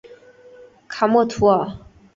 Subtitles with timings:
[0.87, 1.77] 卡默图尔。